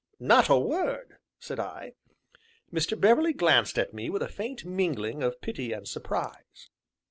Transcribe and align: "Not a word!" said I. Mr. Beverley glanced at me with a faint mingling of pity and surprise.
"Not 0.19 0.49
a 0.49 0.57
word!" 0.57 1.17
said 1.37 1.59
I. 1.59 1.93
Mr. 2.73 2.99
Beverley 2.99 3.33
glanced 3.33 3.77
at 3.77 3.93
me 3.93 4.09
with 4.09 4.23
a 4.23 4.27
faint 4.27 4.65
mingling 4.65 5.21
of 5.21 5.39
pity 5.41 5.73
and 5.73 5.87
surprise. 5.87 6.71